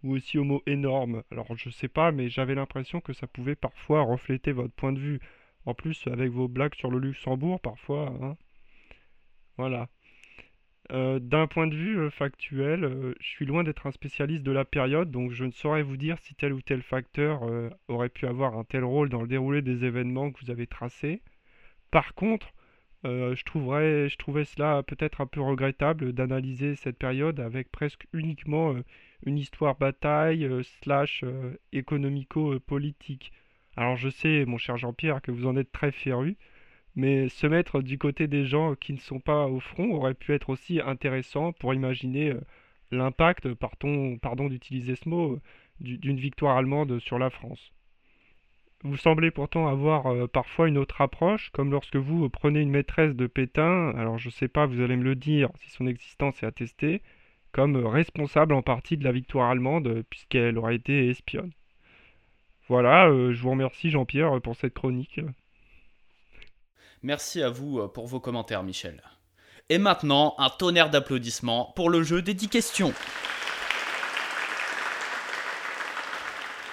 ou 0.04 0.16
aussi 0.16 0.38
au 0.38 0.44
mot 0.44 0.62
énorme. 0.68 1.24
Alors, 1.32 1.56
je 1.56 1.70
sais 1.70 1.88
pas, 1.88 2.12
mais 2.12 2.30
j'avais 2.30 2.56
l'impression 2.56 3.00
que 3.02 3.14
ça 3.14 3.26
pouvait 3.28 3.56
parfois 3.56 4.02
refléter 4.02 4.52
votre 4.52 4.74
point 4.74 4.92
de 4.94 5.00
vue. 5.00 5.20
En 5.66 5.74
plus, 5.74 6.08
avec 6.08 6.32
vos 6.32 6.48
blagues 6.50 6.76
sur 6.76 6.92
le 6.92 7.00
Luxembourg, 7.00 7.60
parfois, 7.62 8.14
hein. 8.22 8.38
Voilà. 9.58 9.88
Euh, 10.94 11.20
d'un 11.20 11.48
point 11.48 11.68
de 11.68 11.76
vue 11.76 12.00
euh, 12.00 12.10
factuel, 12.10 12.86
euh, 12.86 13.14
je 13.20 13.28
suis 13.28 13.46
loin 13.46 13.66
d'être 13.66 13.88
un 13.88 13.92
spécialiste 13.92 14.44
de 14.44 14.54
la 14.54 14.64
période, 14.64 15.12
donc 15.12 15.32
je 15.32 15.44
ne 15.44 15.52
saurais 15.52 15.84
vous 15.84 15.98
dire 15.98 16.18
si 16.20 16.34
tel 16.34 16.54
ou 16.54 16.62
tel 16.62 16.82
facteur 16.82 17.42
aurait 17.88 18.10
pu 18.10 18.26
avoir 18.26 18.58
un 18.58 18.64
tel 18.64 18.84
rôle 18.84 19.10
dans 19.10 19.22
le 19.22 19.28
déroulé 19.28 19.62
des 19.62 19.84
événements 19.84 20.32
que 20.32 20.40
vous 20.46 20.52
avez 20.52 20.68
tracés. 20.68 21.22
Par 21.92 22.14
contre, 22.16 22.54
je 23.04 23.44
trouverais, 23.44 24.10
je 24.10 24.18
trouvais 24.18 24.46
cela 24.46 24.84
peut-être 24.84 25.22
un 25.22 25.28
peu 25.28 25.42
regrettable 25.42 26.14
d'analyser 26.14 26.76
cette 26.76 26.98
période 26.98 27.40
avec 27.40 27.72
presque 27.72 28.06
uniquement 28.14 28.76
une 29.26 29.38
histoire 29.38 29.78
bataille 29.78 30.50
slash 30.82 31.24
économico-politique. 31.72 33.32
Alors 33.76 33.96
je 33.98 34.10
sais, 34.10 34.46
mon 34.46 34.58
cher 34.58 34.78
Jean-Pierre, 34.78 35.22
que 35.22 35.32
vous 35.32 35.48
en 35.48 35.58
êtes 35.58 35.72
très 35.72 35.92
féru. 35.92 36.38
Mais 36.98 37.30
se 37.30 37.48
mettre 37.48 37.82
du 37.82 37.98
côté 37.98 38.28
des 38.28 38.46
gens 38.46 38.76
qui 38.76 38.92
ne 38.92 38.98
sont 39.00 39.20
pas 39.22 39.46
au 39.48 39.60
front 39.62 39.92
aurait 39.94 40.16
pu 40.16 40.34
être 40.34 40.50
aussi 40.50 40.82
intéressant 40.82 41.54
pour 41.54 41.74
imaginer 41.74 42.32
euh, 42.32 42.42
l'impact, 42.92 43.54
pardon, 43.54 44.48
d'utiliser 44.50 44.96
ce 44.96 45.08
mot, 45.08 45.34
euh, 45.34 45.42
du- 45.80 45.98
d'une 46.00 46.18
victoire 46.20 46.58
allemande 46.58 47.00
sur 47.00 47.20
la 47.20 47.30
France. 47.30 47.72
Vous 48.84 48.98
semblez 48.98 49.32
pourtant 49.32 49.68
avoir 49.68 50.08
euh, 50.08 50.28
parfois 50.28 50.68
une 50.68 50.78
autre 50.78 51.00
approche, 51.02 51.50
comme 51.52 51.72
lorsque 51.72 51.96
vous 51.98 52.30
prenez 52.30 52.62
une 52.62 52.72
maîtresse 52.72 53.16
de 53.16 53.28
Pétain, 53.28 53.92
alors 53.96 54.18
je 54.18 54.30
sais 54.30 54.48
pas, 54.48 54.66
vous 54.66 54.82
allez 54.82 54.98
me 54.98 55.04
le 55.04 55.16
dire 55.16 55.50
si 55.60 55.70
son 55.70 55.88
existence 55.88 56.42
est 56.42 56.48
attestée, 56.48 57.02
comme 57.52 57.76
responsable 57.86 58.54
en 58.54 58.62
partie 58.64 58.98
de 58.98 59.04
la 59.04 59.12
victoire 59.12 59.50
allemande, 59.52 60.04
puisqu'elle 60.10 60.58
aurait 60.58 60.76
été 60.76 61.10
espionne. 61.10 61.52
Voilà, 62.68 63.10
je 63.32 63.42
vous 63.42 63.52
remercie 63.52 63.90
Jean-Pierre 63.90 64.42
pour 64.42 64.56
cette 64.56 64.74
chronique. 64.74 65.22
Merci 67.08 67.42
à 67.42 67.50
vous 67.50 67.80
euh, 67.80 67.88
pour 67.88 68.06
vos 68.06 68.20
commentaires, 68.20 68.64
Michel. 68.64 69.02
Et 69.70 69.78
maintenant, 69.78 70.36
un 70.40 70.50
tonnerre 70.50 70.90
d'applaudissements 70.90 71.72
pour 71.74 71.90
le 71.90 72.04
jeu 72.04 72.22
des 72.22 72.34
10 72.34 72.50
questions. 72.50 72.94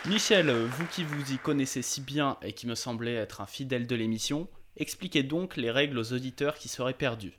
Michel, 0.06 0.50
vous 0.50 0.86
qui 0.86 1.04
vous 1.04 1.32
y 1.32 1.38
connaissez 1.38 1.82
si 1.82 2.00
bien 2.00 2.36
et 2.42 2.52
qui 2.52 2.66
me 2.66 2.74
semblez 2.74 3.12
être 3.12 3.42
un 3.42 3.46
fidèle 3.46 3.86
de 3.86 3.94
l'émission, 3.94 4.48
expliquez 4.76 5.22
donc 5.22 5.56
les 5.56 5.70
règles 5.70 5.98
aux 5.98 6.12
auditeurs 6.12 6.56
qui 6.56 6.66
seraient 6.66 6.94
perdus. 6.94 7.38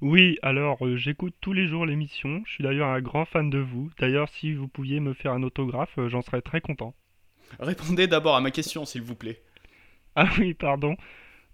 Oui, 0.00 0.36
alors 0.42 0.84
euh, 0.84 0.96
j'écoute 0.96 1.36
tous 1.40 1.52
les 1.52 1.68
jours 1.68 1.86
l'émission, 1.86 2.42
je 2.44 2.54
suis 2.54 2.64
d'ailleurs 2.64 2.88
un 2.88 3.00
grand 3.00 3.24
fan 3.24 3.50
de 3.50 3.58
vous. 3.58 3.88
D'ailleurs, 4.00 4.28
si 4.30 4.52
vous 4.52 4.66
pouviez 4.66 4.98
me 4.98 5.14
faire 5.14 5.30
un 5.30 5.44
autographe, 5.44 5.96
euh, 5.98 6.08
j'en 6.08 6.22
serais 6.22 6.42
très 6.42 6.60
content. 6.60 6.92
Répondez 7.60 8.08
d'abord 8.08 8.34
à 8.34 8.40
ma 8.40 8.50
question, 8.50 8.84
s'il 8.84 9.02
vous 9.02 9.14
plaît. 9.14 9.40
Ah 10.16 10.28
oui, 10.40 10.54
pardon. 10.54 10.96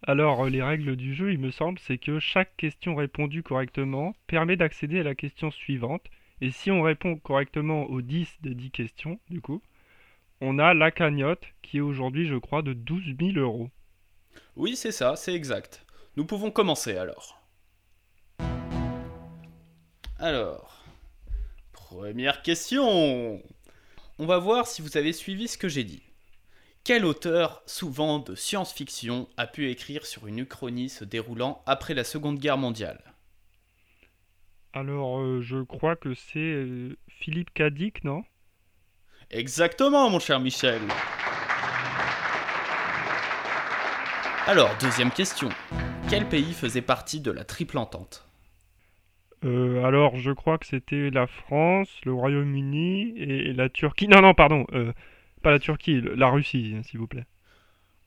Alors, 0.06 0.44
euh, 0.44 0.50
les 0.50 0.62
règles 0.62 0.96
du 0.96 1.14
jeu, 1.14 1.32
il 1.32 1.38
me 1.38 1.50
semble, 1.50 1.78
c'est 1.78 1.96
que 1.96 2.18
chaque 2.18 2.54
question 2.58 2.94
répondue 2.94 3.42
correctement 3.42 4.14
permet 4.26 4.56
d'accéder 4.56 5.00
à 5.00 5.02
la 5.02 5.14
question 5.14 5.50
suivante. 5.50 6.02
Et 6.42 6.50
si 6.50 6.70
on 6.70 6.82
répond 6.82 7.16
correctement 7.16 7.84
aux 7.84 8.02
10 8.02 8.28
des 8.42 8.54
10 8.54 8.70
questions, 8.70 9.18
du 9.30 9.40
coup, 9.40 9.62
on 10.42 10.58
a 10.58 10.74
la 10.74 10.90
cagnotte 10.90 11.44
qui 11.62 11.78
est 11.78 11.80
aujourd'hui, 11.80 12.26
je 12.26 12.36
crois, 12.36 12.60
de 12.60 12.74
12 12.74 13.14
000 13.18 13.38
euros. 13.38 13.70
Oui, 14.56 14.76
c'est 14.76 14.92
ça, 14.92 15.16
c'est 15.16 15.34
exact. 15.34 15.86
Nous 16.16 16.26
pouvons 16.26 16.50
commencer 16.50 16.98
alors. 16.98 17.40
Alors, 20.18 20.84
première 21.72 22.42
question. 22.42 23.42
On 24.18 24.26
va 24.26 24.38
voir 24.38 24.66
si 24.66 24.82
vous 24.82 24.98
avez 24.98 25.14
suivi 25.14 25.48
ce 25.48 25.56
que 25.56 25.68
j'ai 25.68 25.84
dit. 25.84 26.02
Quel 26.84 27.06
auteur, 27.06 27.62
souvent 27.64 28.18
de 28.18 28.34
science-fiction, 28.34 29.26
a 29.38 29.46
pu 29.46 29.70
écrire 29.70 30.04
sur 30.04 30.26
une 30.26 30.40
uchronie 30.40 30.90
se 30.90 31.02
déroulant 31.02 31.62
après 31.64 31.94
la 31.94 32.04
Seconde 32.04 32.38
Guerre 32.38 32.58
mondiale? 32.58 33.00
Alors, 34.74 35.18
euh, 35.18 35.40
je 35.40 35.62
crois 35.62 35.96
que 35.96 36.12
c'est 36.12 36.38
euh, 36.40 36.94
Philippe 37.08 37.54
Cadic, 37.54 38.04
non? 38.04 38.22
Exactement, 39.30 40.10
mon 40.10 40.18
cher 40.18 40.40
Michel. 40.40 40.82
Alors, 44.46 44.76
deuxième 44.78 45.10
question. 45.10 45.48
Quel 46.10 46.28
pays 46.28 46.52
faisait 46.52 46.82
partie 46.82 47.20
de 47.20 47.30
la 47.30 47.44
Triple 47.44 47.78
Entente? 47.78 48.28
Euh, 49.42 49.82
alors, 49.84 50.18
je 50.18 50.32
crois 50.32 50.58
que 50.58 50.66
c'était 50.66 51.08
la 51.08 51.26
France, 51.26 51.88
le 52.04 52.12
Royaume-Uni 52.12 53.14
et 53.16 53.54
la 53.54 53.70
Turquie. 53.70 54.06
Non, 54.06 54.20
non, 54.20 54.34
pardon, 54.34 54.66
pas 55.44 55.52
la 55.52 55.60
Turquie, 55.60 56.00
la 56.16 56.28
Russie, 56.28 56.74
s'il 56.88 56.98
vous 56.98 57.06
plaît. 57.06 57.26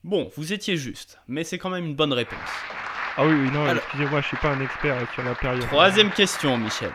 Bon, 0.03 0.29
vous 0.35 0.51
étiez 0.53 0.75
juste, 0.75 1.19
mais 1.27 1.43
c'est 1.43 1.57
quand 1.57 1.69
même 1.69 1.85
une 1.85 1.95
bonne 1.95 2.13
réponse. 2.13 2.39
Ah 3.15 3.25
oui, 3.25 3.33
oui, 3.33 3.51
non, 3.51 3.63
Alors- 3.65 3.77
excusez-moi, 3.83 4.21
je 4.21 4.27
suis 4.27 4.37
pas 4.37 4.51
un 4.51 4.61
expert 4.61 4.95
sur 5.13 5.23
la 5.23 5.35
période. 5.35 5.65
Troisième 5.67 6.11
question, 6.11 6.57
Michel. 6.57 6.91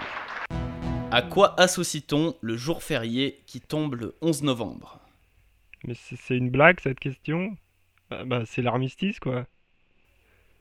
À 1.10 1.22
quoi 1.22 1.58
associe-t-on 1.60 2.36
le 2.40 2.56
jour 2.56 2.82
férié 2.82 3.42
qui 3.46 3.60
tombe 3.60 3.94
le 3.94 4.14
11 4.22 4.42
novembre? 4.42 4.98
Mais 5.84 5.94
c'est 5.94 6.16
c'est 6.16 6.36
une 6.36 6.50
blague 6.50 6.78
cette 6.80 7.00
question? 7.00 7.56
Bah, 8.10 8.24
bah, 8.24 8.42
c'est 8.46 8.62
l'armistice, 8.62 9.20
quoi. 9.20 9.46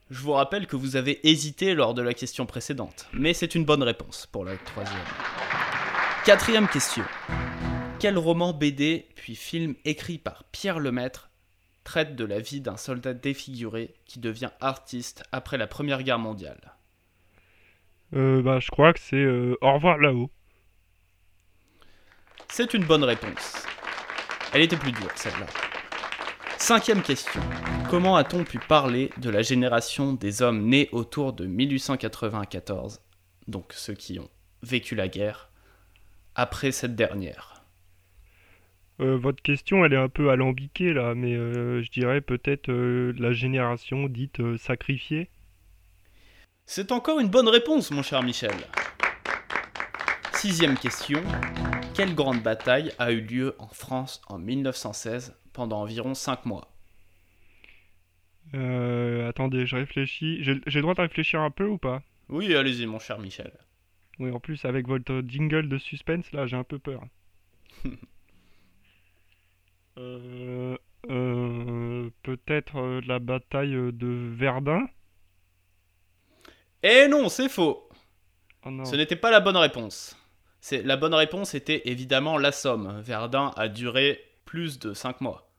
Je 0.10 0.20
vous 0.20 0.34
rappelle 0.34 0.68
que 0.68 0.76
vous 0.76 0.96
avez 0.98 1.26
hésité 1.28 1.74
lors 1.74 1.94
de 1.94 2.02
la 2.02 2.14
question 2.14 2.46
précédente, 2.46 3.08
mais 3.14 3.34
c'est 3.34 3.56
une 3.56 3.64
bonne 3.64 3.84
réponse 3.84 4.28
pour 4.32 4.44
la 4.44 4.58
troisième. 4.58 5.00
Quatrième 6.26 6.68
question. 6.68 7.04
Quel 8.02 8.18
roman 8.18 8.52
BD 8.52 9.06
puis 9.14 9.36
film 9.36 9.76
écrit 9.86 10.18
par 10.18 10.46
Pierre 10.46 10.80
Lemaître 10.80 11.30
traite 11.84 12.16
de 12.16 12.26
la 12.26 12.40
vie 12.40 12.60
d'un 12.60 12.76
soldat 12.76 13.14
défiguré 13.14 13.94
qui 14.08 14.20
devient 14.20 14.50
artiste 14.60 15.24
après 15.32 15.60
la 15.60 15.68
Première 15.68 16.02
Guerre 16.02 16.18
mondiale? 16.18 16.74
Euh, 18.16 18.42
bah, 18.42 18.60
je 18.60 18.72
crois 18.72 18.92
que 18.94 19.00
c'est 19.00 19.18
euh, 19.18 19.56
Au 19.62 19.74
revoir 19.76 20.00
là-haut. 20.00 20.32
C'est 22.50 22.74
une 22.74 22.86
bonne 22.86 23.04
réponse. 23.04 23.68
Elle 24.52 24.64
était 24.64 24.78
plus 24.78 24.94
dure, 24.94 25.12
celle-là. 25.14 25.46
Cinquième 26.58 27.04
question. 27.04 27.42
Comment 27.92 28.16
a-t-on 28.16 28.46
pu 28.46 28.58
parler 28.58 29.12
de 29.18 29.30
la 29.30 29.44
génération 29.44 30.14
des 30.14 30.42
hommes 30.42 30.66
nés 30.66 30.90
autour 30.92 31.34
de 31.34 31.46
1894, 31.46 33.00
donc 33.48 33.74
ceux 33.74 33.94
qui 33.94 34.18
ont 34.18 34.30
vécu 34.64 34.96
la 34.96 35.08
guerre, 35.08 35.52
après 36.34 36.72
cette 36.72 36.96
dernière? 36.96 37.61
Euh, 39.02 39.18
votre 39.18 39.42
question, 39.42 39.84
elle 39.84 39.94
est 39.94 39.98
un 39.98 40.10
peu 40.10 40.30
alambiquée 40.30 40.94
là, 40.94 41.16
mais 41.16 41.36
euh, 41.36 41.82
je 41.82 41.90
dirais 41.90 42.22
peut-être 42.22 42.70
euh, 42.70 43.14
la 43.18 43.32
génération 43.32 44.08
dite 44.08 44.58
sacrifiée. 44.58 45.30
C'est 46.68 46.92
encore 46.92 47.20
une 47.20 47.30
bonne 47.30 47.48
réponse, 47.48 47.90
mon 47.90 48.04
cher 48.04 48.22
Michel. 48.22 48.54
Sixième 50.34 50.78
question. 50.78 51.22
Quelle 51.96 52.14
grande 52.14 52.42
bataille 52.42 52.92
a 53.00 53.12
eu 53.12 53.22
lieu 53.22 53.56
en 53.58 53.68
France 53.68 54.22
en 54.28 54.38
1916 54.38 55.36
pendant 55.52 55.82
environ 55.82 56.14
5 56.14 56.46
mois? 56.46 56.72
Euh, 58.54 59.28
attendez, 59.28 59.66
je 59.66 59.76
réfléchis. 59.76 60.44
J'ai 60.44 60.62
j'ai 60.68 60.80
le 60.80 60.84
droit 60.84 60.94
de 60.94 61.02
réfléchir 61.02 61.42
un 61.42 61.52
peu 61.52 61.66
ou 61.66 61.78
pas? 61.78 62.04
Oui, 62.30 62.56
allez-y, 62.56 62.86
mon 62.86 63.00
cher 63.00 63.18
Michel. 63.18 63.52
Oui, 64.20 64.32
en 64.32 64.40
plus, 64.40 64.64
avec 64.66 64.88
votre 64.88 65.24
jingle 65.28 65.68
de 65.68 65.78
suspense, 65.80 66.32
là, 66.32 66.46
j'ai 66.46 66.56
un 66.56 66.64
peu 66.64 66.78
peur. 66.78 67.04
Euh, 69.98 70.78
euh, 71.10 72.10
peut-être 72.24 72.78
euh, 72.78 73.02
la 73.06 73.20
bataille 73.20 73.72
de 73.72 74.34
Verdun? 74.36 74.88
Eh 76.84 77.08
non, 77.08 77.30
c'est 77.30 77.50
faux 77.50 77.88
Oh 78.66 78.72
non. 78.72 78.86
Ce 78.86 78.96
n'était 78.96 79.16
pas 79.16 79.32
la 79.32 79.40
bonne 79.40 79.58
réponse. 79.58 80.16
C'est 80.62 80.84
La 80.84 80.98
bonne 80.98 81.16
réponse 81.16 81.56
était 81.56 81.82
évidemment 81.86 82.38
la 82.38 82.52
Somme. 82.52 83.02
Verdun 83.02 83.52
a 83.56 83.68
duré 83.68 84.20
plus 84.46 84.80
de 84.80 84.94
5 84.94 85.22
mois. 85.22 85.52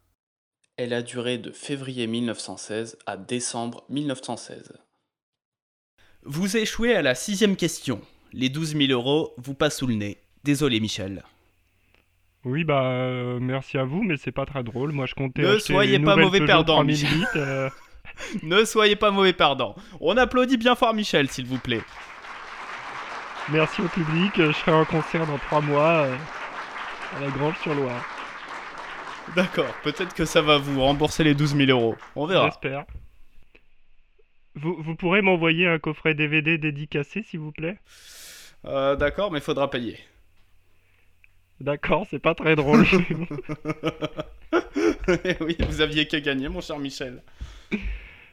Elle 0.77 0.95
a 0.95 1.03
duré 1.03 1.39
de 1.39 1.51
février 1.51 2.07
1916 2.07 2.99
à 3.07 3.17
décembre 3.17 3.85
1916. 3.89 4.73
Vous 6.23 6.57
échouez 6.57 6.95
à 6.95 7.03
la 7.03 7.15
sixième 7.15 7.57
question. 7.57 8.01
Les 8.33 8.49
12 8.49 8.77
000 8.77 8.93
euros 8.93 9.35
vous 9.37 9.55
passent 9.55 9.79
sous 9.79 9.89
le 9.89 9.95
nez. 9.95 10.19
Désolé 10.45 10.81
Michel. 10.81 11.25
Oui, 12.45 12.65
bah, 12.65 12.83
euh, 12.85 13.39
merci 13.41 13.79
à 13.79 13.85
vous, 13.85 14.03
mais 14.03 14.17
c'est 14.17 14.33
pas 14.33 14.47
très 14.47 14.63
drôle. 14.65 14.91
Moi, 14.93 15.07
je 15.07 15.15
comptais 15.15 15.43
Ne 15.43 15.59
soyez 15.59 15.97
une 15.97 16.05
pas 16.05 16.17
mauvais 16.17 16.45
perdant, 16.45 16.75
3008, 16.77 16.93
Michel. 17.05 17.29
euh, 17.37 17.71
Ne 18.43 18.65
soyez 18.65 18.97
pas 18.97 19.11
mauvais 19.11 19.33
perdant. 19.33 19.77
On 20.01 20.17
applaudit 20.17 20.57
bien 20.57 20.75
fort 20.75 20.93
Michel, 20.95 21.29
s'il 21.31 21.47
vous 21.47 21.59
plaît. 21.59 21.83
merci 23.51 23.81
au 23.83 23.89
public. 23.89 24.33
Je 24.37 24.53
serai 24.53 24.73
en 24.73 24.85
concert 24.85 25.27
dans 25.27 25.39
trois 25.39 25.61
mois 25.61 26.07
euh, 26.07 26.17
à 27.17 27.21
la 27.21 27.29
Grange-sur-Loire. 27.31 28.05
D'accord, 29.37 29.73
peut-être 29.85 30.15
que 30.15 30.25
ça 30.25 30.43
va 30.43 30.59
vous 30.59 30.81
rembourser 30.81 31.23
les 31.23 31.35
12 31.35 31.55
000 31.57 31.71
euros. 31.71 31.97
On 32.17 32.27
verra. 32.27 32.47
J'espère. 32.47 32.85
Vous, 34.57 34.77
vous 34.83 34.97
pourrez 34.97 35.23
m'envoyer 35.23 35.69
un 35.69 35.79
coffret 35.79 36.15
DVD 36.15 36.59
dédicacé, 36.59 37.23
s'il 37.23 37.39
vous 37.41 37.53
plaît? 37.53 37.79
Euh, 38.67 38.97
D'accord, 38.97 39.31
mais 39.31 39.41
faudra 39.41 39.71
payer. 39.71 39.99
D'accord, 41.63 42.07
c'est 42.11 42.19
pas 42.19 42.35
très 42.35 42.57
drôle. 42.57 42.85
oui, 45.41 45.57
vous 45.69 45.81
aviez 45.81 46.09
qu'à 46.09 46.21
gagner, 46.21 46.49
mon 46.49 46.61
cher 46.61 46.79
Michel. 46.81 47.23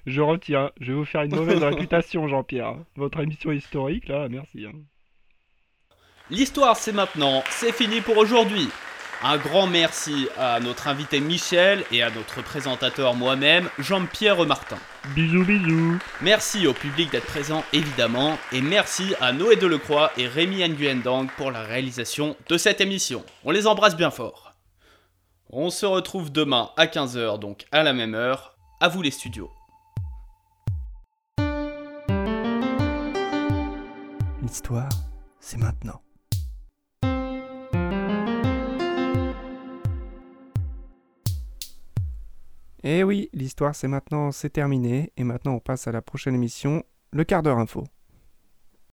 Je 0.08 0.22
retiens. 0.22 0.72
Je 0.82 0.92
vais 0.92 0.98
vous 0.98 1.06
faire 1.06 1.22
une 1.22 1.36
mauvaise 1.36 1.64
réputation, 1.64 2.28
Jean-Pierre. 2.28 2.76
Votre 2.96 3.20
émission 3.20 3.52
historique, 3.52 4.08
là, 4.08 4.28
merci. 4.30 4.66
hein. 4.66 4.74
L'histoire, 6.32 6.76
c'est 6.76 6.92
maintenant. 6.92 7.44
C'est 7.52 7.72
fini 7.72 8.02
pour 8.02 8.18
aujourd'hui. 8.18 8.68
Un 9.22 9.38
grand 9.38 9.68
merci 9.68 10.28
à 10.36 10.60
notre 10.60 10.88
invité 10.88 11.20
Michel 11.20 11.84
et 11.92 12.02
à 12.02 12.10
notre 12.10 12.42
présentateur 12.42 13.14
moi-même, 13.14 13.70
Jean-Pierre 13.78 14.44
Martin. 14.48 14.80
Bisous, 15.08 15.46
bisous. 15.46 15.98
Merci 16.22 16.68
au 16.68 16.74
public 16.74 17.10
d'être 17.12 17.26
présent, 17.26 17.64
évidemment, 17.72 18.38
et 18.52 18.62
merci 18.62 19.16
à 19.22 19.32
Noé 19.32 19.56
Delecroix 19.56 20.12
et 20.18 20.28
Rémi 20.28 20.58
Nguyen 20.68 21.02
pour 21.38 21.52
la 21.52 21.64
réalisation 21.64 22.36
de 22.50 22.58
cette 22.58 22.82
émission. 22.82 23.24
On 23.46 23.52
les 23.52 23.66
embrasse 23.66 23.96
bien 23.96 24.12
fort. 24.12 24.54
On 25.50 25.70
se 25.70 25.86
retrouve 25.86 26.32
demain 26.32 26.72
à 26.76 26.86
15h, 26.86 27.40
donc 27.40 27.66
à 27.72 27.82
la 27.82 27.94
même 27.94 28.14
heure. 28.14 28.58
À 28.82 28.90
vous 28.90 29.02
les 29.02 29.12
studios. 29.12 29.50
L'histoire, 34.42 34.90
c'est 35.40 35.58
maintenant. 35.58 36.02
Eh 42.84 43.04
oui, 43.04 43.30
l'histoire 43.34 43.76
c'est 43.76 43.90
maintenant, 43.90 44.32
c'est 44.32 44.52
terminé, 44.52 45.12
et 45.18 45.26
maintenant 45.26 45.54
on 45.56 45.60
passe 45.60 45.88
à 45.88 45.92
la 45.92 46.02
prochaine 46.02 46.36
émission, 46.36 46.84
le 47.12 47.26
quart 47.26 47.44
d'heure 47.44 47.60
info. 47.60 47.84